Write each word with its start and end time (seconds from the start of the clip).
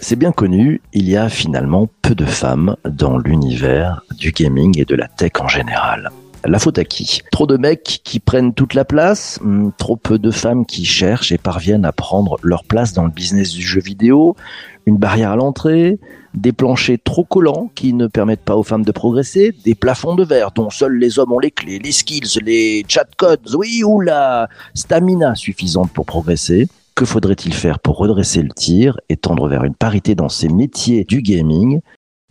C'est 0.00 0.16
bien 0.16 0.32
connu, 0.32 0.80
il 0.92 1.08
y 1.08 1.16
a 1.16 1.28
finalement 1.28 1.88
peu 2.02 2.14
de 2.14 2.24
femmes 2.24 2.76
dans 2.84 3.18
l'univers 3.18 4.02
du 4.18 4.32
gaming 4.32 4.78
et 4.78 4.84
de 4.84 4.94
la 4.94 5.08
tech 5.08 5.32
en 5.40 5.48
général. 5.48 6.10
La 6.46 6.58
faute 6.58 6.78
à 6.78 6.84
qui? 6.84 7.22
Trop 7.32 7.46
de 7.46 7.56
mecs 7.56 8.00
qui 8.04 8.20
prennent 8.20 8.52
toute 8.52 8.74
la 8.74 8.84
place, 8.84 9.38
Hmm, 9.42 9.70
trop 9.78 9.96
peu 9.96 10.18
de 10.18 10.30
femmes 10.30 10.66
qui 10.66 10.84
cherchent 10.84 11.32
et 11.32 11.38
parviennent 11.38 11.86
à 11.86 11.92
prendre 11.92 12.36
leur 12.42 12.64
place 12.64 12.92
dans 12.92 13.04
le 13.04 13.10
business 13.10 13.52
du 13.52 13.62
jeu 13.62 13.80
vidéo, 13.80 14.36
une 14.84 14.98
barrière 14.98 15.30
à 15.30 15.36
l'entrée, 15.36 15.98
des 16.34 16.52
planchers 16.52 16.98
trop 17.02 17.24
collants 17.24 17.70
qui 17.74 17.94
ne 17.94 18.06
permettent 18.06 18.44
pas 18.44 18.56
aux 18.56 18.62
femmes 18.62 18.84
de 18.84 18.92
progresser, 18.92 19.54
des 19.64 19.74
plafonds 19.74 20.14
de 20.14 20.24
verre 20.24 20.50
dont 20.50 20.68
seuls 20.68 20.98
les 20.98 21.18
hommes 21.18 21.32
ont 21.32 21.38
les 21.38 21.50
clés, 21.50 21.78
les 21.78 21.92
skills, 21.92 22.38
les 22.42 22.84
chat 22.88 23.08
codes, 23.16 23.54
oui, 23.54 23.82
ou 23.82 24.00
la 24.00 24.48
stamina 24.74 25.34
suffisante 25.34 25.92
pour 25.92 26.04
progresser. 26.04 26.68
Que 26.94 27.06
faudrait-il 27.06 27.54
faire 27.54 27.80
pour 27.80 27.96
redresser 27.96 28.42
le 28.42 28.50
tir 28.50 28.98
et 29.08 29.16
tendre 29.16 29.48
vers 29.48 29.64
une 29.64 29.74
parité 29.74 30.14
dans 30.14 30.28
ces 30.28 30.48
métiers 30.48 31.04
du 31.04 31.22
gaming? 31.22 31.80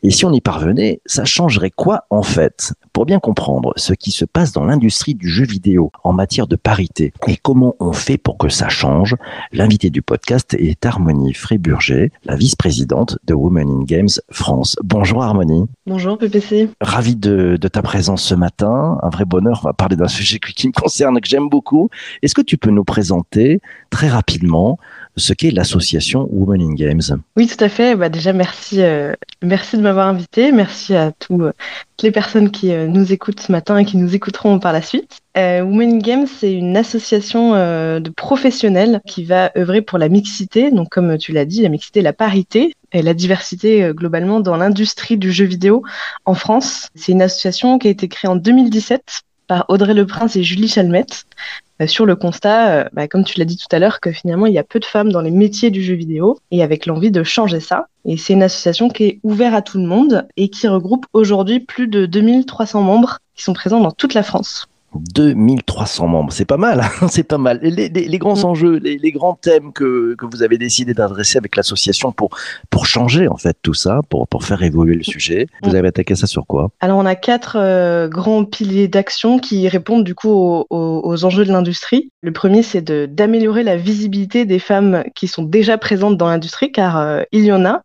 Et 0.06 0.12
si 0.12 0.26
on 0.26 0.34
y 0.34 0.42
parvenait, 0.42 1.00
ça 1.06 1.24
changerait 1.24 1.72
quoi 1.72 2.04
en 2.10 2.24
fait? 2.24 2.74
Pour 2.92 3.06
bien 3.06 3.20
comprendre 3.20 3.72
ce 3.78 3.94
qui 3.94 4.12
se 4.12 4.26
passe 4.26 4.52
dans 4.52 4.66
l'industrie 4.66 5.16
du 5.16 5.30
jeu 5.30 5.46
vidéo 5.46 5.92
en 6.04 6.12
matière 6.12 6.46
de 6.46 6.58
parité 6.58 7.14
et 7.26 7.38
comment 7.38 7.78
on 7.80 7.94
fait 7.94 8.18
pour 8.18 8.38
que 8.38 8.50
ça 8.50 8.68
change, 8.68 9.16
l'invité 9.54 9.90
du 9.90 10.02
podcast 10.02 10.56
est 10.56 10.86
Harmonie 10.86 11.34
Fréburger, 11.34 12.12
la 12.26 12.36
vice-présidente 12.36 13.18
de 13.24 13.34
Women 13.34 13.70
in 13.70 13.84
Games 13.86 14.10
France. 14.30 14.76
Bonjour 14.84 15.24
Harmonie. 15.24 15.68
Bonjour 15.88 16.18
PPC. 16.18 16.68
Ravi 16.82 17.16
de, 17.16 17.58
de 17.60 17.68
ta 17.70 17.82
présence 17.82 18.24
ce 18.24 18.36
matin. 18.36 18.98
Un 19.02 19.10
vrai 19.10 19.24
bonheur. 19.24 19.62
On 19.64 19.68
va 19.70 19.74
parler 19.74 19.96
d'un 19.96 20.08
sujet 20.10 20.38
qui 20.40 20.54
qui 20.54 20.68
me 20.68 20.74
concerne, 20.74 21.22
que 21.22 21.30
j'aime 21.30 21.48
beaucoup. 21.48 21.90
Est-ce 22.22 22.36
que 22.36 22.42
tu 22.42 22.58
peux 22.58 22.72
nous 22.72 22.84
présenter 22.84 23.62
très 23.90 24.10
rapidement 24.10 24.78
ce 25.16 25.34
qu'est 25.34 25.52
l'association 25.52 26.28
Women 26.32 26.62
in 26.62 26.74
Games 26.74 27.02
Oui, 27.38 27.48
tout 27.48 27.64
à 27.64 27.70
fait. 27.70 27.96
Bah, 27.96 28.10
déjà, 28.10 28.34
merci, 28.34 28.82
euh, 28.82 29.14
merci 29.42 29.78
de 29.78 29.82
m'avoir 29.82 30.08
invité. 30.08 30.52
Merci 30.52 30.96
à 30.96 31.08
euh, 31.08 31.12
toutes 31.20 32.04
les 32.04 32.12
personnes 32.12 32.50
qui 32.52 32.72
euh, 32.72 32.88
nous 32.88 33.14
écoutent 33.14 33.40
ce 33.40 33.52
matin 33.52 33.78
et 33.78 33.86
qui 33.86 33.98
nous 33.98 34.16
écouteront 34.16 34.60
par 34.60 34.74
la 34.74 34.82
suite. 34.82 35.20
Women 35.36 35.96
in 35.96 35.98
Games, 35.98 36.28
c'est 36.28 36.54
une 36.54 36.78
association 36.78 37.54
de 37.54 38.10
professionnels 38.12 39.02
qui 39.08 39.24
va 39.24 39.52
œuvrer 39.58 39.82
pour 39.82 39.98
la 39.98 40.08
mixité. 40.08 40.70
Donc, 40.70 40.90
comme 40.90 41.18
tu 41.18 41.32
l'as 41.32 41.46
dit, 41.46 41.64
la 41.64 41.70
mixité, 41.70 42.04
la 42.04 42.14
parité 42.14 42.76
et 42.92 43.02
la 43.02 43.16
diversité 43.16 43.92
globalement 43.96 44.42
dans 44.42 44.56
l'industrie 44.58 45.18
du 45.18 45.32
jeu 45.32 45.46
vidéo 45.46 45.82
en 46.26 46.36
France. 46.36 46.90
C'est 46.94 47.14
une 47.14 47.24
association 47.24 47.80
qui 47.80 47.88
a 47.88 47.92
été 47.92 48.08
créée 48.10 48.30
en 48.30 48.36
2017 48.36 49.24
par 49.48 49.66
Audrey 49.70 49.96
Leprince 49.96 50.36
et 50.36 50.44
Julie 50.44 50.68
Chalmette. 50.68 51.26
Euh, 51.82 51.88
sur 51.88 52.06
le 52.06 52.16
constat, 52.16 52.72
euh, 52.72 52.90
bah, 52.94 53.08
comme 53.08 53.24
tu 53.24 53.40
l'as 53.40 53.46
dit 53.46 53.58
tout 53.58 53.74
à 53.76 53.80
l'heure, 53.80 54.00
que 54.00 54.12
finalement 54.12 54.46
il 54.46 54.54
y 54.54 54.60
a 54.60 54.64
peu 54.64 54.80
de 54.80 54.86
femmes 54.86 55.12
dans 55.12 55.22
les 55.22 55.32
métiers 55.32 55.72
du 55.72 55.84
jeu 55.84 55.96
vidéo 55.96 56.38
et 56.52 56.64
avec 56.64 56.86
l'envie 56.86 57.12
de 57.12 57.24
changer 57.24 57.60
ça. 57.60 57.88
Et 58.06 58.18
c'est 58.18 58.34
une 58.34 58.44
association 58.44 58.90
qui 58.90 59.04
est 59.06 59.20
ouverte 59.24 59.56
à 59.56 59.62
tout 59.62 59.78
le 59.78 59.86
monde 59.86 60.28
et 60.38 60.50
qui 60.50 60.68
regroupe 60.68 61.06
aujourd'hui 61.14 61.60
plus 61.60 61.88
de 61.88 62.06
2300 62.06 62.82
membres 62.82 63.20
qui 63.36 63.44
sont 63.44 63.54
présents 63.54 63.80
dans 63.80 63.92
toute 63.92 64.14
la 64.14 64.24
France. 64.24 64.68
2300 64.96 66.08
membres, 66.08 66.32
c'est 66.34 66.46
pas 66.46 66.58
mal, 66.58 66.82
hein, 66.82 67.08
c'est 67.10 67.24
pas 67.24 67.38
mal. 67.38 67.60
Les, 67.62 67.90
les- 67.90 68.08
les 68.08 68.18
grands 68.18 68.36
Mm. 68.38 68.46
enjeux, 68.46 68.78
les, 68.78 68.98
les 68.98 69.12
grands 69.12 69.34
thèmes 69.36 69.72
que, 69.74 70.16
que 70.18 70.26
vous 70.26 70.44
avez 70.44 70.58
décidé 70.58 70.94
d'adresser 70.94 71.38
avec 71.38 71.56
l'association 71.56 72.12
pour, 72.12 72.30
pour 72.70 72.86
changer 72.86 73.28
en 73.28 73.38
fait 73.38 73.58
tout 73.62 73.74
ça, 73.74 74.02
pour, 74.10 74.28
pour 74.28 74.44
faire 74.44 74.62
évoluer 74.64 74.96
le 74.96 75.04
sujet, 75.04 75.48
vous 75.64 75.72
Mm. 75.72 75.76
avez 75.76 75.88
attaqué 75.90 76.16
ça 76.16 76.28
sur 76.28 76.46
quoi? 76.46 76.70
Alors 76.80 76.98
on 76.98 77.06
a 77.06 77.16
quatre 77.16 77.58
euh, 77.60 78.08
grands 78.08 78.46
piliers 78.46 78.88
d'action 78.88 79.40
qui 79.40 79.68
répondent 79.68 80.04
du 80.04 80.16
coup 80.16 80.30
aux, 80.30 80.66
aux- 80.70 81.02
aux 81.04 81.26
enjeux 81.26 81.46
de 81.46 81.52
l'industrie. 81.52 82.12
Le 82.22 82.32
premier, 82.32 82.64
c'est 82.64 82.84
d'améliorer 83.14 83.64
la 83.64 83.76
visibilité 83.78 84.46
des 84.46 84.60
femmes 84.60 85.04
qui 85.16 85.28
sont 85.28 85.44
déjà 85.44 85.78
présentes 85.78 86.18
dans 86.18 86.28
l'industrie, 86.28 86.72
car 86.72 86.98
euh, 86.98 87.22
il 87.32 87.44
y 87.46 87.52
en 87.52 87.66
a, 87.66 87.82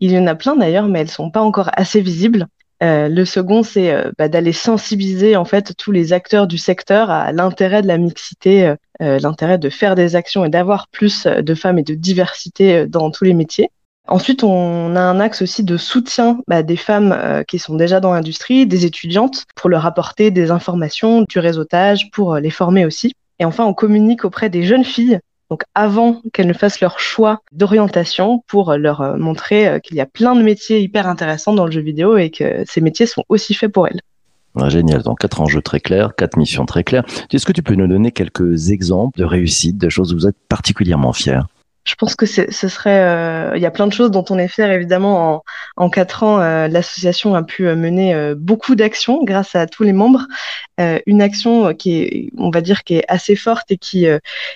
il 0.00 0.10
y 0.12 0.18
en 0.18 0.26
a 0.26 0.34
plein 0.34 0.56
d'ailleurs, 0.56 0.86
mais 0.88 1.00
elles 1.00 1.10
sont 1.10 1.30
pas 1.30 1.40
encore 1.40 1.70
assez 1.72 2.00
visibles. 2.00 2.46
Euh, 2.82 3.08
le 3.08 3.24
second, 3.24 3.62
c'est 3.62 3.92
euh, 3.92 4.12
bah, 4.18 4.28
d'aller 4.28 4.52
sensibiliser 4.52 5.36
en 5.36 5.44
fait 5.44 5.74
tous 5.76 5.90
les 5.90 6.12
acteurs 6.12 6.46
du 6.46 6.58
secteur 6.58 7.10
à 7.10 7.32
l'intérêt 7.32 7.82
de 7.82 7.88
la 7.88 7.98
mixité, 7.98 8.74
euh, 9.02 9.18
l'intérêt 9.18 9.58
de 9.58 9.68
faire 9.68 9.94
des 9.94 10.14
actions 10.14 10.44
et 10.44 10.48
d'avoir 10.48 10.88
plus 10.88 11.26
de 11.26 11.54
femmes 11.54 11.78
et 11.78 11.82
de 11.82 11.94
diversité 11.94 12.86
dans 12.86 13.10
tous 13.10 13.24
les 13.24 13.34
métiers. 13.34 13.70
Ensuite, 14.06 14.42
on 14.42 14.96
a 14.96 15.00
un 15.00 15.20
axe 15.20 15.42
aussi 15.42 15.64
de 15.64 15.76
soutien 15.76 16.40
bah, 16.46 16.62
des 16.62 16.76
femmes 16.76 17.44
qui 17.46 17.58
sont 17.58 17.74
déjà 17.74 18.00
dans 18.00 18.14
l'industrie, 18.14 18.66
des 18.66 18.86
étudiantes, 18.86 19.44
pour 19.54 19.68
leur 19.68 19.84
apporter 19.84 20.30
des 20.30 20.50
informations, 20.50 21.26
du 21.28 21.38
réseautage, 21.38 22.10
pour 22.10 22.36
les 22.36 22.48
former 22.48 22.86
aussi. 22.86 23.12
Et 23.38 23.44
enfin, 23.44 23.66
on 23.66 23.74
communique 23.74 24.24
auprès 24.24 24.48
des 24.48 24.62
jeunes 24.62 24.84
filles, 24.84 25.20
donc 25.50 25.64
avant 25.74 26.20
qu'elles 26.32 26.46
ne 26.46 26.52
fassent 26.52 26.80
leur 26.80 27.00
choix 27.00 27.42
d'orientation, 27.52 28.42
pour 28.46 28.70
euh, 28.70 28.76
leur 28.76 29.00
euh, 29.00 29.16
montrer 29.16 29.68
euh, 29.68 29.78
qu'il 29.78 29.96
y 29.96 30.00
a 30.00 30.06
plein 30.06 30.34
de 30.34 30.42
métiers 30.42 30.80
hyper 30.80 31.06
intéressants 31.06 31.54
dans 31.54 31.64
le 31.64 31.72
jeu 31.72 31.80
vidéo 31.80 32.16
et 32.16 32.30
que 32.30 32.64
ces 32.66 32.80
métiers 32.80 33.06
sont 33.06 33.24
aussi 33.28 33.54
faits 33.54 33.72
pour 33.72 33.86
elles. 33.88 34.00
Ah, 34.60 34.68
Génial, 34.68 35.02
donc 35.02 35.20
quatre 35.20 35.40
enjeux 35.40 35.62
très 35.62 35.80
clairs, 35.80 36.14
quatre 36.16 36.36
missions 36.36 36.66
très 36.66 36.84
claires. 36.84 37.04
Est-ce 37.32 37.46
que 37.46 37.52
tu 37.52 37.62
peux 37.62 37.74
nous 37.74 37.86
donner 37.86 38.10
quelques 38.10 38.70
exemples 38.70 39.18
de 39.18 39.24
réussite, 39.24 39.78
de 39.78 39.88
choses 39.88 40.12
où 40.12 40.16
vous 40.16 40.26
êtes 40.26 40.36
particulièrement 40.48 41.12
fiers? 41.12 41.40
Je 41.84 41.94
pense 41.94 42.14
que 42.16 42.26
ce 42.26 42.68
serait, 42.68 43.00
euh, 43.00 43.56
il 43.56 43.62
y 43.62 43.66
a 43.66 43.70
plein 43.70 43.86
de 43.86 43.92
choses 43.94 44.10
dont 44.10 44.24
on 44.28 44.38
est 44.38 44.48
fier 44.48 44.70
évidemment. 44.70 45.42
En, 45.76 45.88
quatre 45.88 46.22
ans, 46.22 46.38
euh, 46.40 46.68
l'association 46.68 47.34
a 47.34 47.42
pu 47.42 47.66
euh, 47.66 47.76
mener 47.76 48.34
beaucoup 48.34 48.74
d'actions 48.74 49.24
grâce 49.24 49.54
à 49.56 49.66
tous 49.66 49.84
les 49.84 49.94
membres. 49.94 50.26
Une 51.06 51.22
action 51.22 51.74
qui 51.74 51.96
est, 51.96 52.30
on 52.38 52.50
va 52.50 52.60
dire, 52.60 52.84
qui 52.84 52.94
est 52.94 53.04
assez 53.08 53.34
forte 53.34 53.72
et 53.72 53.78
qui, 53.78 54.06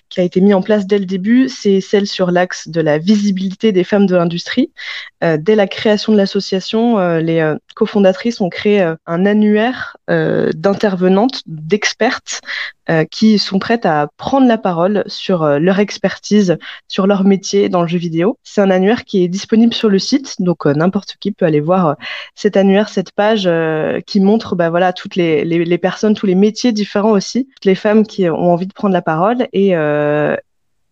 qui 0.08 0.20
a 0.20 0.22
été 0.22 0.40
mise 0.40 0.54
en 0.54 0.62
place 0.62 0.86
dès 0.86 1.00
le 1.00 1.04
début, 1.04 1.48
c'est 1.48 1.80
celle 1.80 2.06
sur 2.06 2.30
l'axe 2.30 2.68
de 2.68 2.80
la 2.80 2.98
visibilité 2.98 3.72
des 3.72 3.82
femmes 3.82 4.06
de 4.06 4.14
l'industrie. 4.14 4.70
Dès 5.20 5.56
la 5.56 5.66
création 5.66 6.12
de 6.12 6.18
l'association, 6.18 6.98
les 7.18 7.56
cofondatrices 7.74 8.40
ont 8.40 8.50
créé 8.50 8.88
un 9.04 9.26
annuaire 9.26 9.96
d'intervenantes, 10.08 11.42
d'expertes 11.46 12.40
qui 13.10 13.40
sont 13.40 13.58
prêtes 13.58 13.86
à 13.86 14.08
prendre 14.16 14.46
la 14.46 14.58
parole 14.58 15.02
sur 15.08 15.44
leur 15.44 15.80
expertise, 15.80 16.56
sur 16.86 17.08
leur 17.08 17.21
métier 17.28 17.68
dans 17.68 17.82
le 17.82 17.88
jeu 17.88 17.98
vidéo. 17.98 18.38
C'est 18.42 18.60
un 18.60 18.70
annuaire 18.70 19.04
qui 19.04 19.24
est 19.24 19.28
disponible 19.28 19.74
sur 19.74 19.88
le 19.88 19.98
site, 19.98 20.36
donc 20.40 20.66
euh, 20.66 20.74
n'importe 20.74 21.16
qui 21.20 21.32
peut 21.32 21.44
aller 21.44 21.60
voir 21.60 21.86
euh, 21.88 21.94
cet 22.34 22.56
annuaire, 22.56 22.88
cette 22.88 23.12
page 23.12 23.44
euh, 23.46 24.00
qui 24.06 24.20
montre 24.20 24.56
bah, 24.56 24.70
voilà, 24.70 24.92
toutes 24.92 25.16
les, 25.16 25.44
les, 25.44 25.78
personnes, 25.78 26.14
tous 26.14 26.26
les 26.26 26.34
métiers 26.34 26.72
différents 26.72 27.12
aussi, 27.12 27.48
toutes 27.56 27.64
les 27.64 27.74
femmes 27.74 28.06
qui 28.06 28.28
ont 28.28 28.52
envie 28.52 28.66
de 28.66 28.72
prendre 28.72 28.92
la 28.94 29.02
parole 29.02 29.48
et, 29.52 29.74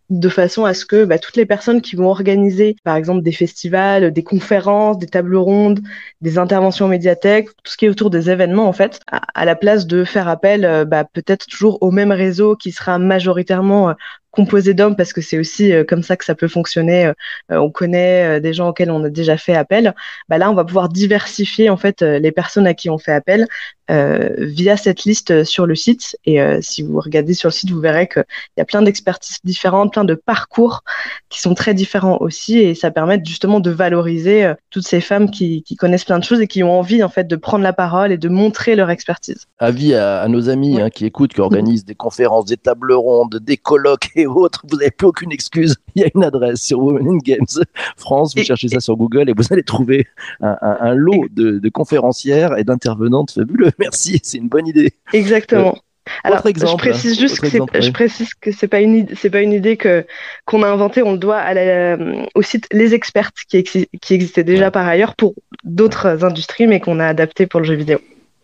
de 0.09 0.27
façon 0.27 0.65
à 0.65 0.73
ce 0.73 0.85
que 0.85 1.05
bah, 1.05 1.19
toutes 1.19 1.37
les 1.37 1.45
personnes 1.45 1.81
qui 1.81 1.95
vont 1.95 2.09
organiser, 2.09 2.75
par 2.83 2.97
exemple, 2.97 3.21
des 3.21 3.31
festivals, 3.31 4.11
des 4.11 4.23
conférences, 4.23 4.97
des 4.97 5.07
tables 5.07 5.37
rondes, 5.37 5.79
des 6.19 6.37
interventions 6.37 6.87
en 6.87 6.89
médiathèque, 6.89 7.47
tout 7.63 7.71
ce 7.71 7.77
qui 7.77 7.85
est 7.85 7.89
autour 7.89 8.09
des 8.09 8.29
événements, 8.29 8.67
en 8.67 8.73
fait, 8.73 8.99
à, 9.07 9.45
la 9.45 9.55
place 9.55 9.87
de 9.87 10.03
faire 10.03 10.27
appel 10.27 10.85
bah, 10.85 11.05
peut-être 11.05 11.47
toujours 11.47 11.77
au 11.81 11.91
même 11.91 12.11
réseau 12.11 12.57
qui 12.57 12.73
sera 12.73 12.99
majoritairement 12.99 13.95
composé 14.31 14.73
d'hommes, 14.73 14.95
parce 14.95 15.13
que 15.13 15.21
c'est 15.21 15.37
aussi 15.37 15.71
euh, 15.71 15.83
comme 15.83 16.03
ça 16.03 16.15
que 16.15 16.25
ça 16.25 16.35
peut 16.35 16.47
fonctionner. 16.47 17.05
Euh, 17.05 17.13
on 17.49 17.69
connaît 17.69 18.37
euh, 18.37 18.39
des 18.39 18.53
gens 18.53 18.69
auxquels 18.69 18.91
on 18.91 19.03
a 19.03 19.09
déjà 19.09 19.37
fait 19.37 19.55
appel. 19.55 19.93
Bah, 20.29 20.37
là, 20.37 20.49
on 20.49 20.53
va 20.53 20.63
pouvoir 20.63 20.89
diversifier 20.89 21.69
en 21.69 21.77
fait 21.77 22.01
euh, 22.01 22.19
les 22.19 22.31
personnes 22.31 22.67
à 22.67 22.73
qui 22.73 22.89
on 22.89 22.97
fait 22.97 23.11
appel 23.11 23.47
euh, 23.89 24.29
via 24.37 24.77
cette 24.77 25.03
liste 25.03 25.43
sur 25.43 25.65
le 25.65 25.75
site. 25.75 26.15
Et 26.25 26.41
euh, 26.41 26.59
si 26.61 26.81
vous 26.81 26.99
regardez 26.99 27.33
sur 27.33 27.49
le 27.49 27.53
site, 27.53 27.71
vous 27.71 27.81
verrez 27.81 28.07
qu'il 28.07 28.23
y 28.57 28.61
a 28.61 28.65
plein 28.65 28.81
d'expertises 28.81 29.39
différentes, 29.43 29.91
plein 29.91 30.05
de 30.05 30.15
parcours 30.15 30.83
qui 31.29 31.41
sont 31.41 31.53
très 31.53 31.73
différents 31.73 32.17
aussi. 32.21 32.57
Et 32.57 32.73
ça 32.73 32.89
permet 32.89 33.21
justement 33.25 33.59
de 33.59 33.69
valoriser 33.69 34.45
euh, 34.45 34.53
toutes 34.69 34.87
ces 34.87 35.01
femmes 35.01 35.29
qui, 35.29 35.61
qui 35.63 35.75
connaissent 35.75 36.05
plein 36.05 36.19
de 36.19 36.23
choses 36.23 36.39
et 36.39 36.47
qui 36.47 36.63
ont 36.63 36.79
envie 36.79 37.03
en 37.03 37.09
fait 37.09 37.27
de 37.27 37.35
prendre 37.35 37.63
la 37.63 37.73
parole 37.73 38.13
et 38.13 38.17
de 38.17 38.29
montrer 38.29 38.75
leur 38.75 38.89
expertise. 38.89 39.45
Avis 39.59 39.93
à, 39.93 40.21
à 40.21 40.27
nos 40.29 40.47
amis 40.47 40.79
hein, 40.79 40.89
qui 40.89 41.05
écoutent, 41.05 41.33
qui 41.33 41.41
organisent 41.41 41.83
des 41.83 41.95
conférences, 41.95 42.45
des 42.45 42.57
tables 42.57 42.93
rondes, 42.93 43.39
des 43.41 43.57
colloques 43.57 44.09
et 44.21 44.27
autres, 44.27 44.63
vous 44.69 44.77
n'avez 44.77 44.91
plus 44.91 45.07
aucune 45.07 45.31
excuse. 45.31 45.75
Il 45.95 46.01
y 46.01 46.05
a 46.05 46.09
une 46.15 46.23
adresse 46.23 46.61
sur 46.61 46.79
Women 46.79 47.07
in 47.07 47.17
Games 47.17 47.63
France, 47.97 48.33
vous 48.35 48.43
cherchez 48.43 48.67
ça 48.69 48.79
sur 48.79 48.95
Google 48.95 49.29
et 49.29 49.33
vous 49.35 49.43
allez 49.51 49.63
trouver 49.63 50.07
un, 50.41 50.57
un- 50.61 50.77
un 50.81 50.93
lot 50.95 51.25
de, 51.31 51.59
de 51.59 51.69
conférencières 51.69 52.57
et 52.57 52.63
d'intervenantes 52.63 53.31
fabuleux. 53.31 53.71
Merci, 53.79 54.19
c'est 54.23 54.37
une 54.37 54.47
bonne 54.49 54.67
idée. 54.67 54.93
Exactement. 55.13 55.77
Alors, 56.23 56.39
autre 56.39 56.47
exemple, 56.47 56.83
je 56.83 56.89
précise 56.89 57.19
juste 57.19 57.39
que 57.39 57.47
c'est, 57.47 57.57
exemple, 57.57 57.73
oui. 57.75 57.81
je 57.83 57.91
précise 57.91 58.33
que 58.33 58.51
c'est 58.51 58.67
pas 58.67 58.81
une 58.81 58.95
idée, 58.95 59.13
c'est 59.15 59.29
pas 59.29 59.41
une 59.41 59.53
idée 59.53 59.77
que 59.77 60.05
qu'on 60.45 60.63
a 60.63 60.67
inventée. 60.67 61.03
On 61.03 61.11
le 61.11 61.19
doit 61.19 61.37
à 61.37 61.53
la, 61.53 61.95
au 62.33 62.41
site 62.41 62.67
Les 62.71 62.95
Expertes 62.95 63.35
qui, 63.47 63.57
exi- 63.57 63.87
qui 64.01 64.13
existait 64.15 64.43
déjà 64.43 64.65
Ouais. 64.65 64.71
par 64.71 64.87
ailleurs 64.87 65.15
pour 65.15 65.35
d'autres 65.63 66.25
industries, 66.25 66.65
mais 66.65 66.79
qu'on 66.79 66.99
a 66.99 67.05
adapté 67.05 67.45
pour 67.45 67.59
le 67.59 67.67
jeu 67.67 67.75
vidéo. 67.75 67.99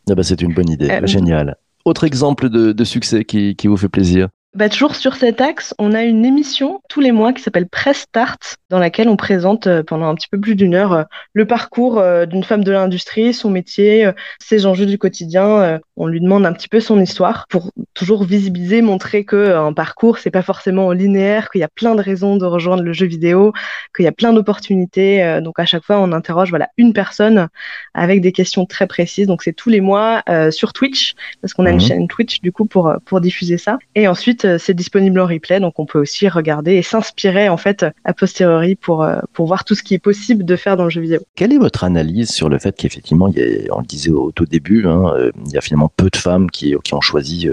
Ah 0.09 0.13
bah, 0.15 0.21
c'est 0.23 0.41
une 0.41 0.53
bonne 0.53 0.69
idée, 0.69 0.87
Euh, 0.89 1.07
génial. 1.07 1.55
Autre 1.83 2.03
exemple 2.03 2.49
de, 2.49 2.73
de 2.73 2.83
succès 2.83 3.25
qui, 3.25 3.55
qui 3.55 3.67
vous 3.67 3.75
fait 3.77 3.89
plaisir 3.89 4.27
bah, 4.57 4.69
toujours 4.69 4.95
sur 4.95 5.15
cet 5.15 5.39
axe, 5.39 5.75
on 5.77 5.93
a 5.93 6.01
une 6.01 6.25
émission 6.25 6.81
tous 6.89 6.99
les 6.99 7.11
mois 7.11 7.31
qui 7.31 7.43
s'appelle 7.43 7.67
Press 7.67 7.99
Start, 7.99 8.57
dans 8.71 8.79
laquelle 8.79 9.07
on 9.07 9.15
présente 9.15 9.67
euh, 9.67 9.83
pendant 9.83 10.07
un 10.07 10.15
petit 10.15 10.27
peu 10.27 10.39
plus 10.39 10.55
d'une 10.55 10.73
heure 10.73 10.93
euh, 10.93 11.03
le 11.33 11.45
parcours 11.45 11.99
euh, 11.99 12.25
d'une 12.25 12.43
femme 12.43 12.63
de 12.63 12.71
l'industrie, 12.71 13.35
son 13.35 13.51
métier, 13.51 14.09
ses 14.39 14.65
enjeux 14.65 14.87
du 14.87 14.97
quotidien. 14.97 15.79
On 15.95 16.07
lui 16.07 16.19
demande 16.19 16.43
un 16.47 16.53
petit 16.53 16.67
peu 16.67 16.79
son 16.79 16.99
histoire 16.99 17.45
pour 17.49 17.71
toujours 17.93 18.23
visibiliser, 18.23 18.81
montrer 18.81 19.25
que 19.25 19.55
un 19.55 19.73
parcours 19.73 20.17
c'est 20.17 20.31
pas 20.31 20.41
forcément 20.41 20.91
linéaire, 20.91 21.51
qu'il 21.51 21.61
y 21.61 21.63
a 21.63 21.67
plein 21.67 21.93
de 21.93 22.01
raisons 22.01 22.37
de 22.37 22.45
rejoindre 22.45 22.81
le 22.81 22.93
jeu 22.93 23.05
vidéo, 23.05 23.53
qu'il 23.95 24.05
y 24.05 24.07
a 24.07 24.11
plein 24.11 24.33
d'opportunités. 24.33 25.39
Donc 25.43 25.59
à 25.59 25.65
chaque 25.65 25.83
fois, 25.83 25.99
on 25.99 26.11
interroge 26.11 26.49
voilà 26.49 26.69
une 26.77 26.93
personne 26.93 27.47
avec 27.93 28.21
des 28.21 28.31
questions 28.31 28.65
très 28.65 28.87
précises. 28.87 29.27
Donc 29.27 29.43
c'est 29.43 29.53
tous 29.53 29.69
les 29.69 29.81
mois 29.81 30.23
sur 30.49 30.73
Twitch 30.73 31.13
parce 31.41 31.53
qu'on 31.53 31.67
a 31.67 31.69
une 31.69 31.75
mhm. 31.75 31.81
chaîne 31.81 32.07
Twitch 32.07 32.41
du 32.41 32.51
coup 32.51 32.65
pour 32.65 32.91
pour 33.05 33.21
diffuser 33.21 33.59
ça. 33.59 33.77
Et 33.93 34.07
ensuite 34.07 34.46
c'est 34.57 34.73
disponible 34.73 35.19
en 35.19 35.25
replay, 35.25 35.59
donc 35.59 35.79
on 35.79 35.85
peut 35.85 35.99
aussi 35.99 36.29
regarder 36.29 36.75
et 36.75 36.81
s'inspirer 36.81 37.49
en 37.49 37.57
fait 37.57 37.85
a 38.05 38.13
posteriori 38.13 38.75
pour 38.75 39.03
euh, 39.03 39.19
pour 39.33 39.47
voir 39.47 39.65
tout 39.65 39.75
ce 39.75 39.83
qui 39.83 39.93
est 39.93 39.99
possible 39.99 40.45
de 40.45 40.55
faire 40.55 40.77
dans 40.77 40.85
le 40.85 40.89
jeu 40.89 41.01
vidéo. 41.01 41.19
Quelle 41.35 41.53
est 41.53 41.57
votre 41.57 41.83
analyse 41.83 42.29
sur 42.29 42.49
le 42.49 42.59
fait 42.59 42.75
qu'effectivement, 42.75 43.29
on 43.71 43.79
le 43.79 43.85
disait 43.85 44.11
au 44.11 44.31
tout 44.31 44.45
début, 44.45 44.85
hein, 44.85 45.11
euh, 45.15 45.31
il 45.45 45.51
y 45.51 45.57
a 45.57 45.61
finalement 45.61 45.91
peu 45.95 46.09
de 46.09 46.17
femmes 46.17 46.49
qui, 46.49 46.75
qui 46.83 46.93
ont 46.93 47.01
choisi 47.01 47.49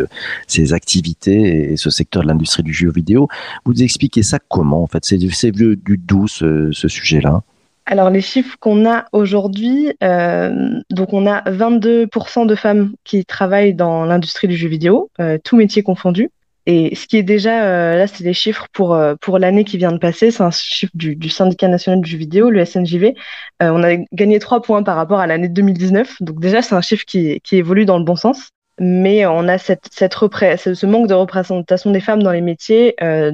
ces 0.46 0.72
activités 0.72 1.72
et 1.72 1.76
ce 1.76 1.90
secteur 1.90 2.22
de 2.22 2.28
l'industrie 2.28 2.62
du 2.62 2.72
jeu 2.72 2.90
vidéo. 2.90 3.28
Vous 3.64 3.82
expliquez 3.82 4.22
ça 4.22 4.38
comment 4.48 4.82
en 4.82 4.86
fait? 4.86 5.04
C'est 5.04 5.18
du, 5.18 5.76
du 5.76 5.96
doux 5.96 6.28
ce, 6.28 6.70
ce 6.72 6.88
sujet-là? 6.88 7.42
Alors 7.86 8.08
les 8.08 8.22
chiffres 8.22 8.56
qu'on 8.60 8.88
a 8.88 9.04
aujourd'hui, 9.12 9.92
euh, 10.02 10.80
donc 10.90 11.12
on 11.12 11.26
a 11.26 11.42
22% 11.42 12.46
de 12.46 12.54
femmes 12.54 12.94
qui 13.04 13.26
travaillent 13.26 13.74
dans 13.74 14.04
l'industrie 14.06 14.48
du 14.48 14.56
jeu 14.56 14.68
vidéo, 14.68 15.10
euh, 15.20 15.36
tous 15.42 15.56
métiers 15.56 15.82
confondus. 15.82 16.30
Et 16.66 16.94
ce 16.94 17.06
qui 17.06 17.18
est 17.18 17.22
déjà, 17.22 17.64
euh, 17.64 17.96
là, 17.96 18.06
c'est 18.06 18.24
des 18.24 18.32
chiffres 18.32 18.66
pour, 18.72 18.94
euh, 18.94 19.14
pour 19.20 19.38
l'année 19.38 19.64
qui 19.64 19.76
vient 19.76 19.92
de 19.92 19.98
passer. 19.98 20.30
C'est 20.30 20.42
un 20.42 20.50
chiffre 20.50 20.92
du, 20.94 21.14
du, 21.14 21.28
syndicat 21.28 21.68
national 21.68 22.00
du 22.00 22.16
vidéo, 22.16 22.48
le 22.50 22.64
SNJV. 22.64 23.14
Euh, 23.62 23.70
on 23.70 23.82
a 23.82 23.96
gagné 24.12 24.38
trois 24.38 24.62
points 24.62 24.82
par 24.82 24.96
rapport 24.96 25.20
à 25.20 25.26
l'année 25.26 25.48
2019. 25.48 26.22
Donc 26.22 26.40
déjà, 26.40 26.62
c'est 26.62 26.74
un 26.74 26.80
chiffre 26.80 27.04
qui, 27.04 27.40
qui 27.42 27.56
évolue 27.56 27.84
dans 27.84 27.98
le 27.98 28.04
bon 28.04 28.16
sens. 28.16 28.48
Mais 28.80 29.24
on 29.26 29.46
a 29.46 29.56
cette, 29.56 29.88
cette 29.92 30.14
ce 30.14 30.86
manque 30.86 31.06
de 31.06 31.14
représentation 31.14 31.92
des 31.92 32.00
femmes 32.00 32.24
dans 32.24 32.32
les 32.32 32.40
métiers 32.40 32.96
euh, 33.02 33.30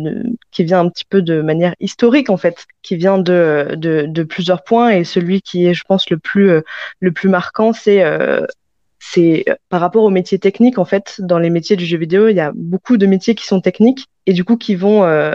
qui 0.50 0.64
vient 0.64 0.80
un 0.80 0.90
petit 0.90 1.06
peu 1.08 1.22
de 1.22 1.40
manière 1.40 1.74
historique, 1.80 2.28
en 2.28 2.36
fait, 2.36 2.66
qui 2.82 2.96
vient 2.96 3.16
de, 3.16 3.74
de, 3.78 4.04
de 4.06 4.22
plusieurs 4.22 4.62
points. 4.64 4.90
Et 4.90 5.04
celui 5.04 5.40
qui 5.40 5.66
est, 5.66 5.72
je 5.72 5.84
pense, 5.84 6.10
le 6.10 6.18
plus, 6.18 6.60
le 6.98 7.12
plus 7.12 7.30
marquant, 7.30 7.72
c'est 7.72 8.04
c'est 9.00 9.44
euh, 9.48 9.54
par 9.68 9.80
rapport 9.80 10.04
aux 10.04 10.10
métiers 10.10 10.38
techniques, 10.38 10.78
en 10.78 10.84
fait, 10.84 11.16
dans 11.18 11.38
les 11.38 11.50
métiers 11.50 11.76
du 11.76 11.84
jeu 11.84 11.98
vidéo, 11.98 12.28
il 12.28 12.36
y 12.36 12.40
a 12.40 12.52
beaucoup 12.54 12.98
de 12.98 13.06
métiers 13.06 13.34
qui 13.34 13.46
sont 13.46 13.60
techniques 13.60 14.06
et 14.26 14.32
du 14.32 14.44
coup 14.44 14.56
qui 14.56 14.76
vont 14.76 15.04
euh, 15.04 15.34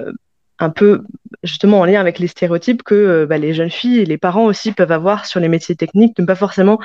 un 0.60 0.70
peu 0.70 1.04
justement 1.44 1.80
en 1.82 1.86
lien 1.86 2.00
avec 2.00 2.20
les 2.20 2.28
stéréotypes 2.28 2.84
que 2.84 2.96
euh, 2.96 3.26
bah, 3.26 3.38
les 3.38 3.54
jeunes 3.54 3.72
filles 3.72 4.00
et 4.00 4.06
les 4.06 4.18
parents 4.18 4.46
aussi 4.46 4.72
peuvent 4.72 4.92
avoir 4.92 5.26
sur 5.26 5.40
les 5.40 5.50
métiers 5.50 5.76
techniques, 5.76 6.18
ne 6.20 6.26
pas 6.26 6.36
forcément 6.36 6.80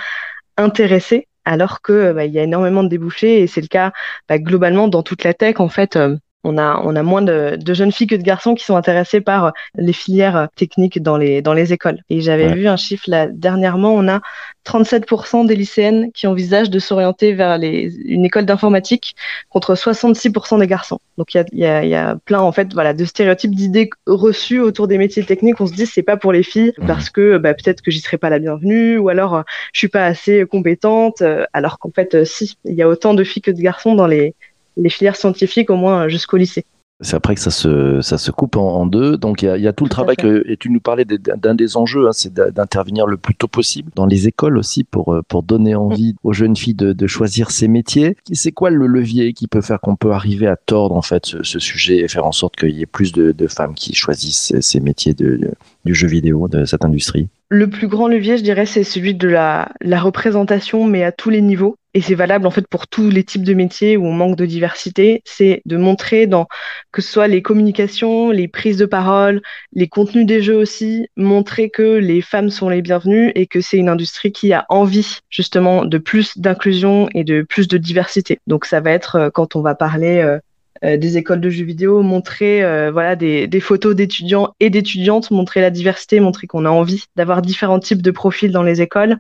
intéressés, 0.56 1.28
alors 1.44 1.82
que 1.82 2.12
bah, 2.12 2.24
y 2.24 2.38
a 2.38 2.42
énormément 2.42 2.82
de 2.82 2.88
débouchés 2.88 3.40
et 3.42 3.46
c'est 3.46 3.60
le 3.60 3.68
cas 3.68 3.92
bah, 4.28 4.38
globalement 4.38 4.88
dans 4.88 5.02
toute 5.02 5.22
la 5.22 5.34
tech 5.34 5.60
en 5.60 5.68
fait 5.68 5.98
on 6.44 6.56
a, 6.56 6.81
on 6.84 6.96
a 6.96 7.02
moins 7.02 7.22
de, 7.22 7.56
de, 7.56 7.75
jeunes 7.75 7.92
filles 7.92 8.06
que 8.06 8.14
de 8.14 8.22
garçons 8.22 8.54
qui 8.54 8.64
sont 8.64 8.76
intéressés 8.76 9.20
par 9.20 9.46
euh, 9.46 9.50
les 9.76 9.92
filières 9.92 10.37
euh, 10.37 10.46
techniques 10.56 11.02
dans 11.02 11.16
les, 11.16 11.42
dans 11.42 11.52
les 11.52 11.72
écoles. 11.72 11.98
Et 12.08 12.20
j'avais 12.20 12.54
vu 12.54 12.66
un 12.66 12.76
chiffre 12.76 13.04
là 13.08 13.26
dernièrement, 13.26 13.92
on 13.92 14.08
a 14.08 14.20
37% 14.66 15.46
des 15.46 15.56
lycéennes 15.56 16.12
qui 16.12 16.26
envisagent 16.26 16.70
de 16.70 16.78
s'orienter 16.78 17.32
vers 17.34 17.58
les, 17.58 17.94
une 18.04 18.25
école 18.25 18.46
d'informatique 18.46 19.16
contre 19.50 19.75
66% 19.75 20.58
des 20.58 20.66
garçons. 20.66 21.00
Donc 21.19 21.34
il 21.34 21.38
y 21.38 21.40
a, 21.40 21.44
y, 21.52 21.64
a, 21.66 21.84
y 21.84 21.94
a, 21.94 22.16
plein 22.25 22.40
en 22.40 22.52
fait 22.52 22.72
voilà 22.72 22.94
de 22.94 23.04
stéréotypes, 23.04 23.54
d'idées 23.54 23.90
reçues 24.06 24.60
autour 24.60 24.88
des 24.88 24.98
métiers 24.98 25.25
techniques. 25.25 25.60
On 25.60 25.66
se 25.66 25.75
dit 25.75 25.87
c'est 25.87 26.02
pas 26.02 26.16
pour 26.16 26.32
les 26.32 26.42
filles 26.42 26.72
parce 26.87 27.10
que 27.10 27.38
bah, 27.38 27.54
peut-être 27.54 27.82
que 27.82 27.90
j'y 27.90 28.00
serai 28.00 28.19
pas 28.19 28.31
la 28.31 28.38
bienvenue 28.38 28.98
ou 28.98 29.08
alors 29.08 29.34
euh, 29.34 29.42
je 29.72 29.78
suis 29.78 29.88
pas 29.88 30.06
assez 30.06 30.44
compétente. 30.46 31.22
alors 31.52 31.78
qu'en 31.78 31.90
fait 31.90 32.25
si, 32.25 32.56
il 32.64 32.75
y 32.75 32.82
a 32.82 32.88
autant 32.88 33.14
de 33.14 33.25
filles 33.25 33.42
que 33.42 33.50
de 33.50 33.60
garçons 33.60 33.94
dans 33.94 34.06
les 34.06 34.34
les 34.76 34.90
filières 34.90 35.17
scientifiques 35.17 35.70
au 35.70 35.76
moins 35.76 36.08
jusqu'au 36.08 36.37
lycée. 36.37 36.64
C'est 37.02 37.17
après 37.17 37.34
que 37.34 37.40
ça 37.40 37.50
se, 37.50 38.02
ça 38.02 38.19
se 38.19 38.31
coupe 38.31 38.56
en, 38.56 38.84
deux. 38.84 39.17
Donc 39.17 39.43
il 39.43 39.46
y 39.46 39.49
a, 39.49 39.56
y 39.56 39.67
a, 39.67 39.72
tout 39.72 39.84
le 39.84 39.90
travail 39.90 40.17
que, 40.17 40.44
et 40.46 40.58
tu 40.58 40.70
nous 40.70 40.81
parlais 40.81 41.06
d'un 41.06 41.55
des 41.55 41.76
enjeux, 41.78 42.06
hein, 42.06 42.12
c'est 42.12 42.32
d'intervenir 42.32 43.06
le 43.06 43.17
plus 43.17 43.34
tôt 43.34 43.49
possible 43.49 43.90
dans 43.94 44.05
les 44.05 44.28
écoles 44.28 44.58
aussi 44.58 44.84
pour, 44.84 45.14
euh, 45.14 45.22
pour 45.26 45.43
donner 45.43 45.75
envie 45.75 46.14
aux 46.25 46.34
jeunes 46.34 46.56
filles 46.56 46.75
de, 46.75 46.93
de 46.93 47.06
choisir 47.06 47.50
ces 47.50 47.69
métiers. 47.69 48.17
C'est 48.32 48.52
quoi 48.52 48.69
le 48.69 48.87
levier 48.87 49.32
qui 49.32 49.49
peut 49.49 49.62
faire 49.62 49.81
qu'on 49.81 49.96
peut 49.96 50.12
arriver 50.12 50.46
à 50.46 50.56
tordre 50.56 50.94
en 50.94 51.02
fait 51.02 51.25
ce, 51.25 51.43
ce 51.43 51.58
sujet 51.58 51.99
et 52.00 52.08
faire 52.08 52.26
en 52.26 52.32
sorte 52.32 52.56
qu'il 52.56 52.76
y 52.76 52.82
ait 52.82 52.87
plus 52.87 53.12
de, 53.12 53.32
de, 53.32 53.46
femmes 53.46 53.75
qui 53.75 53.94
choisissent 53.94 54.52
ces 54.61 54.81
métiers 54.81 55.14
de, 55.14 55.52
du 55.87 55.94
jeu 55.94 56.06
vidéo, 56.06 56.49
de 56.49 56.66
cette 56.66 56.84
industrie? 56.84 57.28
Le 57.49 57.69
plus 57.69 57.88
grand 57.88 58.08
levier, 58.08 58.37
je 58.37 58.43
dirais, 58.43 58.66
c'est 58.66 58.84
celui 58.84 59.14
de 59.14 59.26
la, 59.26 59.73
la 59.81 60.00
représentation, 60.00 60.84
mais 60.84 61.02
à 61.02 61.12
tous 61.12 61.31
les 61.31 61.40
niveaux 61.40 61.76
et 61.94 62.00
c'est 62.00 62.14
valable 62.14 62.46
en 62.46 62.50
fait 62.50 62.66
pour 62.69 62.87
tous 62.87 63.10
les 63.10 63.25
types 63.25 63.42
de 63.42 63.54
métiers 63.54 63.96
où 63.96 64.06
on 64.06 64.12
manque 64.12 64.37
de 64.37 64.46
diversité, 64.46 65.22
c'est 65.25 65.62
de 65.66 65.76
montrer 65.76 66.26
dans 66.26 66.46
que 66.92 67.02
ce 67.02 67.10
soit 67.10 67.28
les 67.28 67.42
communications, 67.42 68.31
les 68.31 68.48
prises 68.48 68.76
de 68.76 68.87
parole, 68.87 69.42
les 69.72 69.88
contenus 69.88 70.26
des 70.26 70.42
jeux 70.42 70.56
aussi, 70.56 71.08
montrer 71.16 71.70
que 71.70 71.96
les 71.96 72.20
femmes 72.20 72.50
sont 72.50 72.69
les 72.69 72.82
bienvenues 72.82 73.32
et 73.34 73.46
que 73.46 73.60
c'est 73.60 73.76
une 73.76 73.88
industrie 73.88 74.32
qui 74.32 74.52
a 74.52 74.66
envie 74.69 75.19
justement 75.31 75.84
de 75.84 75.98
plus 75.98 76.38
d'inclusion 76.38 77.08
et 77.14 77.25
de 77.25 77.42
plus 77.42 77.69
de 77.69 77.78
diversité. 77.78 78.38
Donc 78.46 78.64
ça 78.64 78.81
va 78.81 78.92
être 78.92 79.16
euh, 79.16 79.31
quand 79.31 79.56
on 79.56 79.62
va 79.62 79.75
parler 79.75 80.38
euh, 80.84 80.90
euh, 80.90 80.96
des 80.96 81.16
écoles 81.16 81.40
de 81.40 81.50
jeux 81.50 81.64
vidéo, 81.64 82.02
montrer 82.02 82.62
euh, 82.62 82.90
voilà 82.90 83.16
des, 83.16 83.46
des 83.46 83.60
photos 83.60 83.94
d'étudiants 83.94 84.54
et 84.60 84.70
d'étudiantes, 84.70 85.30
montrer 85.30 85.60
la 85.60 85.70
diversité, 85.70 86.20
montrer 86.20 86.46
qu'on 86.46 86.64
a 86.64 86.70
envie 86.70 87.04
d'avoir 87.16 87.42
différents 87.42 87.80
types 87.80 88.02
de 88.02 88.10
profils 88.10 88.52
dans 88.52 88.62
les 88.62 88.80
écoles. 88.80 89.18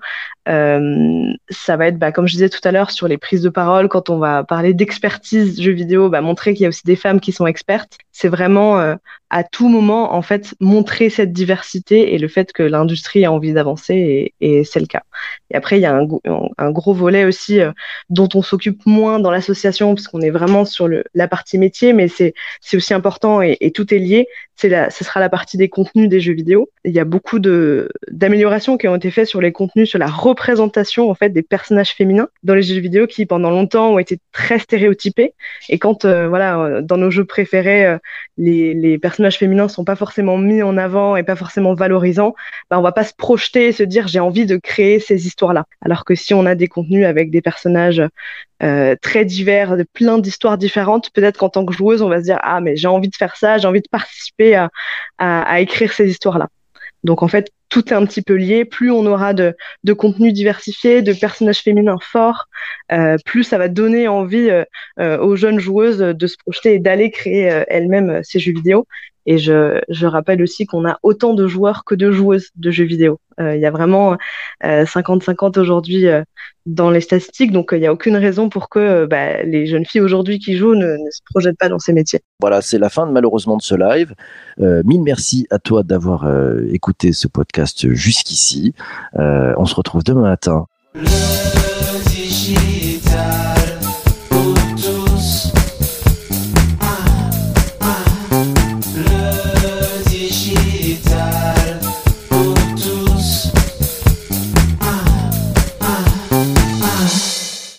Euh, 0.48 1.32
ça 1.50 1.76
va 1.76 1.86
être, 1.86 1.98
bah, 1.98 2.12
comme 2.12 2.26
je 2.26 2.32
disais 2.32 2.48
tout 2.48 2.60
à 2.64 2.72
l'heure, 2.72 2.90
sur 2.90 3.08
les 3.08 3.18
prises 3.18 3.42
de 3.42 3.48
parole, 3.48 3.88
quand 3.88 4.10
on 4.10 4.18
va 4.18 4.42
parler 4.44 4.74
d'expertise 4.74 5.60
jeux 5.60 5.72
vidéo, 5.72 6.08
bah, 6.08 6.20
montrer 6.20 6.54
qu'il 6.54 6.62
y 6.62 6.66
a 6.66 6.68
aussi 6.68 6.82
des 6.84 6.96
femmes 6.96 7.20
qui 7.20 7.32
sont 7.32 7.46
expertes. 7.46 7.98
C'est 8.12 8.28
vraiment 8.28 8.80
euh, 8.80 8.94
à 9.30 9.44
tout 9.44 9.68
moment, 9.68 10.14
en 10.14 10.22
fait, 10.22 10.54
montrer 10.60 11.10
cette 11.10 11.32
diversité 11.32 12.14
et 12.14 12.18
le 12.18 12.28
fait 12.28 12.52
que 12.52 12.62
l'industrie 12.62 13.24
a 13.24 13.32
envie 13.32 13.52
d'avancer, 13.52 13.94
et, 13.94 14.34
et 14.40 14.64
c'est 14.64 14.80
le 14.80 14.86
cas. 14.86 15.02
Et 15.50 15.56
après, 15.56 15.78
il 15.78 15.82
y 15.82 15.86
a 15.86 15.94
un, 15.94 16.70
gros 16.72 16.94
volet 16.94 17.24
aussi 17.24 17.60
dont 18.08 18.28
on 18.34 18.42
s'occupe 18.42 18.84
moins 18.86 19.20
dans 19.20 19.30
l'association, 19.30 19.94
parce 19.94 20.08
qu'on 20.08 20.20
est 20.20 20.30
vraiment 20.30 20.64
sur 20.64 20.88
le, 20.88 21.04
la 21.14 21.28
partie 21.28 21.49
métier, 21.58 21.92
mais 21.92 22.08
c'est 22.08 22.34
aussi 22.74 22.94
important 22.94 23.42
et, 23.42 23.70
tout 23.74 23.92
est 23.94 23.98
lié. 23.98 24.26
C'est 24.56 24.68
la, 24.68 24.90
ce 24.90 25.04
sera 25.04 25.20
la 25.20 25.30
partie 25.30 25.56
des 25.56 25.70
contenus 25.70 26.08
des 26.08 26.20
jeux 26.20 26.34
vidéo. 26.34 26.68
Il 26.84 26.92
y 26.92 27.00
a 27.00 27.04
beaucoup 27.04 27.38
de 27.38 27.88
d'améliorations 28.10 28.76
qui 28.76 28.88
ont 28.88 28.96
été 28.96 29.10
faites 29.10 29.26
sur 29.26 29.40
les 29.40 29.52
contenus, 29.52 29.88
sur 29.88 29.98
la 29.98 30.06
représentation 30.06 31.10
en 31.10 31.14
fait 31.14 31.30
des 31.30 31.42
personnages 31.42 31.92
féminins 31.92 32.28
dans 32.42 32.54
les 32.54 32.62
jeux 32.62 32.80
vidéo 32.80 33.06
qui 33.06 33.24
pendant 33.24 33.50
longtemps 33.50 33.94
ont 33.94 33.98
été 33.98 34.18
très 34.32 34.58
stéréotypés. 34.58 35.34
Et 35.68 35.78
quand 35.78 36.04
euh, 36.04 36.28
voilà, 36.28 36.60
euh, 36.60 36.82
dans 36.82 36.96
nos 36.96 37.10
jeux 37.10 37.24
préférés, 37.24 37.86
euh, 37.86 37.98
les, 38.36 38.98
personnages 38.98 39.38
féminins 39.38 39.68
sont 39.68 39.84
pas 39.84 39.96
forcément 39.96 40.36
mis 40.36 40.62
en 40.62 40.76
avant 40.76 41.16
et 41.16 41.22
pas 41.22 41.36
forcément 41.36 41.74
valorisants, 41.74 42.34
ben 42.70 42.78
on 42.78 42.82
va 42.82 42.92
pas 42.92 43.04
se 43.04 43.14
projeter 43.14 43.68
et 43.68 43.72
se 43.72 43.82
dire 43.82 44.08
j'ai 44.08 44.20
envie 44.20 44.46
de 44.46 44.56
créer 44.56 45.00
ces 45.00 45.26
histoires-là. 45.26 45.64
Alors 45.80 46.04
que 46.04 46.14
si 46.14 46.34
on 46.34 46.46
a 46.46 46.54
des 46.54 46.68
contenus 46.68 47.06
avec 47.06 47.30
des 47.30 47.40
personnages 47.40 48.02
très 49.00 49.24
divers, 49.24 49.74
plein 49.94 50.18
d'histoires 50.18 50.58
différentes. 50.58 51.10
Peut-être 51.14 51.39
qu'en 51.40 51.48
tant 51.48 51.64
que 51.64 51.72
joueuse, 51.72 52.02
on 52.02 52.08
va 52.08 52.18
se 52.18 52.24
dire 52.24 52.38
ah 52.42 52.60
mais 52.60 52.76
j'ai 52.76 52.88
envie 52.88 53.08
de 53.08 53.16
faire 53.16 53.36
ça, 53.36 53.58
j'ai 53.58 53.66
envie 53.66 53.80
de 53.80 53.88
participer 53.90 54.66
à, 55.18 55.60
écrire 55.60 55.92
ces 55.92 56.08
histoires-là. 56.08 56.48
Donc 57.02 57.22
en 57.22 57.28
fait, 57.28 57.50
tout 57.70 57.88
est 57.88 57.96
un 57.96 58.04
petit 58.04 58.20
peu 58.20 58.34
lié. 58.34 58.66
Plus 58.66 58.90
on 58.90 59.06
aura 59.06 59.32
de, 59.32 59.54
contenu 59.96 60.32
diversifié, 60.32 61.00
de 61.00 61.14
personnages 61.14 61.60
féminins 61.60 61.98
forts, 62.02 62.46
euh, 62.92 63.16
plus 63.24 63.44
ça 63.44 63.56
va 63.56 63.68
donner 63.68 64.06
envie 64.06 64.50
euh, 64.50 64.64
euh 64.98 65.18
aux 65.18 65.34
jeunes 65.36 65.60
joueuses 65.60 65.98
de 65.98 66.26
se 66.26 66.36
projeter 66.44 66.74
et 66.74 66.78
d'aller 66.78 67.10
créer 67.10 67.64
elles-mêmes 67.68 68.20
ces 68.22 68.38
jeux 68.38 68.52
vidéo. 68.52 68.86
Et 69.26 69.38
je, 69.38 69.80
je 69.88 70.06
rappelle 70.06 70.42
aussi 70.42 70.66
qu'on 70.66 70.86
a 70.86 70.98
autant 71.02 71.34
de 71.34 71.46
joueurs 71.46 71.84
que 71.84 71.94
de 71.94 72.10
joueuses 72.10 72.50
de 72.56 72.70
jeux 72.70 72.84
vidéo. 72.84 73.20
Euh, 73.40 73.56
il 73.56 73.62
y 73.62 73.66
a 73.66 73.70
vraiment 73.70 74.16
50-50 74.62 75.58
euh, 75.58 75.62
aujourd'hui 75.62 76.06
euh, 76.06 76.22
dans 76.66 76.90
les 76.90 77.00
statistiques, 77.00 77.52
donc 77.52 77.70
il 77.72 77.80
n'y 77.80 77.86
a 77.86 77.92
aucune 77.92 78.16
raison 78.16 78.48
pour 78.48 78.68
que 78.68 79.06
bah, 79.06 79.42
les 79.42 79.66
jeunes 79.66 79.86
filles 79.86 80.02
aujourd'hui 80.02 80.38
qui 80.38 80.56
jouent 80.56 80.74
ne, 80.74 80.96
se 81.10 81.20
projettent 81.30 81.58
pas 81.58 81.68
dans 81.68 81.78
ces 81.78 81.92
métiers. 81.92 82.20
Voilà, 82.40 82.60
c'est 82.60 82.78
la 82.78 82.90
fin 82.90 83.06
de, 83.06 83.12
malheureusement 83.12 83.56
de 83.56 83.62
ce 83.62 83.74
live. 83.74 84.14
mille 84.58 85.02
merci 85.02 85.46
à 85.50 85.58
toi 85.58 85.82
d'avoir 85.82 86.28
écouté 86.70 87.12
ce 87.12 87.28
podcast 87.28 87.90
jusqu'ici. 87.92 88.74
on 89.14 89.64
se 89.64 89.74
retrouve 89.74 90.04
demain 90.04 90.22
matin. 90.22 90.66